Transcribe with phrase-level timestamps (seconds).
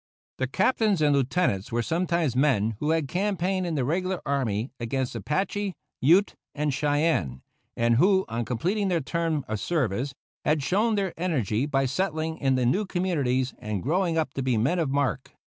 [0.39, 5.13] The Captains and Lieutenants were sometimes men who had campaigned in the regular army against
[5.13, 7.43] Apache, Ute, and Cheyenne,
[7.77, 10.11] and who, on completing their term of service,
[10.43, 14.57] had shown their energy by settling in the new communities and growing up to be
[14.57, 15.35] men of mark.